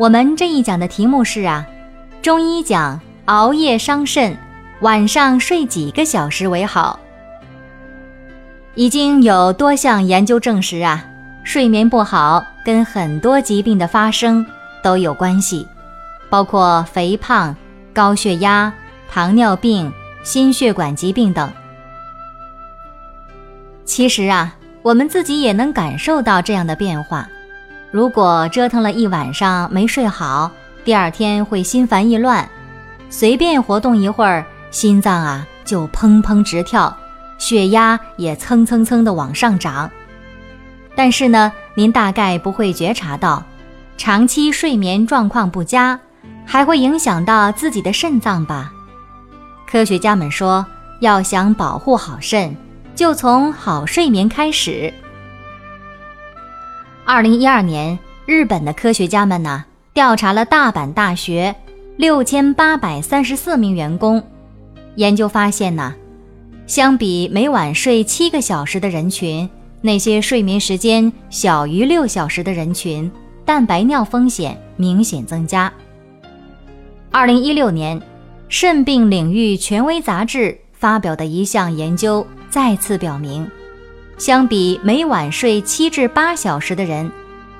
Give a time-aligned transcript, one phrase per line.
[0.00, 1.66] 我们这一讲的题目是啊，
[2.22, 4.34] 中医讲熬夜伤肾，
[4.80, 6.98] 晚上睡几个小时为好。
[8.74, 11.04] 已经有多项研究证实啊，
[11.44, 14.46] 睡眠不好跟很多疾病的发生
[14.82, 15.68] 都有关系，
[16.30, 17.54] 包括肥胖、
[17.92, 18.72] 高血压、
[19.10, 19.92] 糖尿病、
[20.22, 21.52] 心血管疾病等。
[23.84, 27.28] 其实啊，我们自己也能感受到这样的变化。
[27.90, 30.50] 如果折腾了一晚上没睡好，
[30.84, 32.48] 第二天会心烦意乱，
[33.08, 36.96] 随便活动一会儿，心脏啊就砰砰直跳，
[37.36, 39.90] 血压也蹭蹭蹭的往上涨。
[40.94, 43.42] 但是呢，您大概不会觉察到，
[43.96, 45.98] 长期睡眠状况不佳，
[46.46, 48.70] 还会影响到自己的肾脏吧？
[49.68, 50.64] 科学家们说，
[51.00, 52.56] 要想保护好肾，
[52.94, 54.92] 就从好睡眠开始。
[57.12, 61.52] 二零一二年，日本的科学家们呢调查了大阪大学
[61.96, 64.22] 六千八百三十四名员工，
[64.94, 65.92] 研究发现呢，
[66.68, 73.10] 相比每晚睡七个小时的人群，那些睡眠时间小于六小时的人群，
[73.44, 75.72] 蛋白尿风险明显增加。
[77.10, 78.00] 二零一六年，
[78.48, 83.50] 肾病领域权威杂志发表的一项研究再次表明。
[84.20, 87.10] 相比每晚睡七至八小时的人，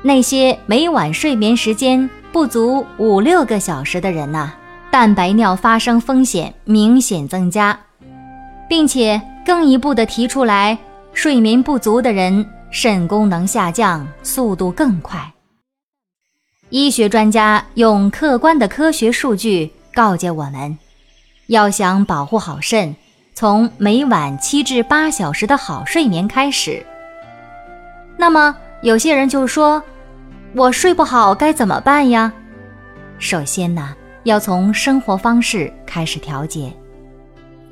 [0.03, 4.53] 那些每晚睡眠时间不足五六个小时的人呐，
[4.91, 7.81] 蛋白尿发生风险明显增加，
[8.69, 10.77] 并且更一步的提出来，
[11.15, 15.33] 睡眠不足的人肾功能下降速度更快。
[16.69, 20.79] 医学专家用客观的科学数据告诫我们，
[21.47, 22.95] 要想保护好肾。
[23.41, 26.85] 从每晚七至八小时的好睡眠开始。
[28.19, 29.83] 那么有些人就说
[30.55, 32.31] ：“我睡不好该怎么办呀？”
[33.19, 36.71] 首先呢，要从生活方式开始调节。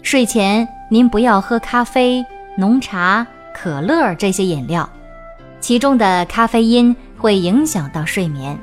[0.01, 2.25] 睡前您不要喝咖啡、
[2.57, 4.89] 浓茶、可乐这些饮料，
[5.61, 8.59] 其中的咖啡因会影响到睡眠。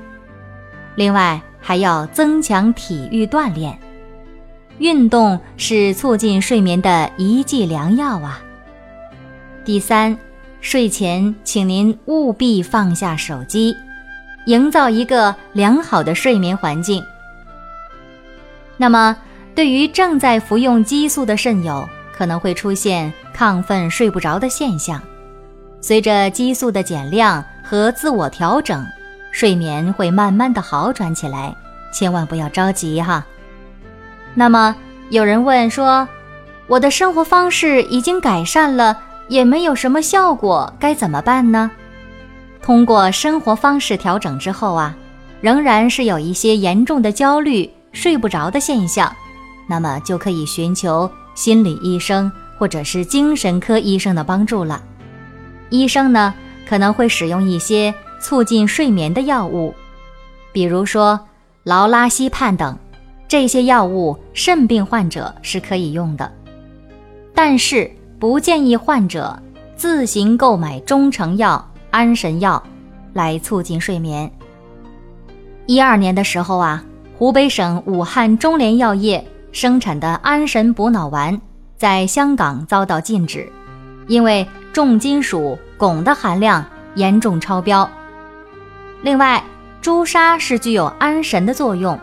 [0.96, 3.78] 另外还要增强体育锻炼。
[4.80, 8.42] 运动是促进睡眠的一剂良药啊。
[9.64, 10.18] 第三，
[10.62, 13.76] 睡前请您务必放下手机，
[14.46, 17.04] 营造一个良好的睡眠环境。
[18.78, 19.16] 那么，
[19.56, 25.02] 对于正在服用激素的肾友，可能会出现亢奋、睡不着的现象。
[25.80, 28.86] 随着激素的减量和自我调整，
[29.32, 31.56] 睡眠会慢慢的好转起来，
[31.94, 33.26] 千万不要着急哈。
[34.38, 34.76] 那么
[35.10, 36.08] 有人问说，
[36.68, 41.72] 我的生活方式已经改善了，也没有什么效果，该怎么办呢？
[42.62, 44.96] 通过生活方式调整之后啊，
[45.40, 49.16] 仍然是有一些严重的焦虑、睡不着的现象，
[49.70, 54.82] 那么就可以寻求心理医生或者是精神科医生的帮助了。
[55.70, 56.34] 医生呢
[56.68, 59.74] 可能会使用一些促进睡眠的药物，
[60.52, 61.20] 比如说
[61.64, 62.78] 劳拉西泮等。
[63.28, 66.32] 这些药物肾病患者是可以用的，
[67.34, 69.38] 但是不建议患者
[69.76, 72.62] 自行购买中成药、安神药
[73.14, 74.32] 来促进睡眠。
[75.66, 76.84] 一二年的时候啊，
[77.18, 81.42] 湖北省武汉中联药业生产的安神补脑丸
[81.76, 83.52] 在香港遭到禁止，
[84.08, 86.64] 因为重金属汞的含量
[86.94, 87.90] 严重超标。
[89.02, 89.44] 另外，
[89.82, 92.00] 朱砂是具有安神的作用。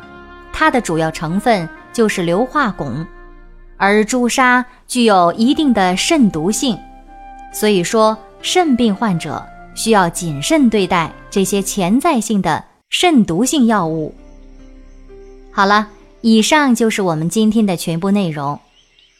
[0.52, 3.06] 它的主要成分就是硫化汞，
[3.76, 6.78] 而朱砂具有一定的肾毒性，
[7.52, 9.44] 所以说肾病患者
[9.74, 14.14] 需要谨慎对待这些潜在性的肾毒性药物。
[15.50, 15.88] 好了，
[16.20, 18.60] 以上就是我们今天的全部内容，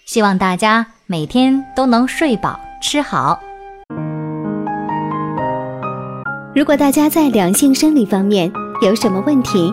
[0.07, 3.41] 希望大家每天都能睡饱吃好。
[6.55, 8.53] 如果大家在两性生理方面
[8.83, 9.73] 有什么问题，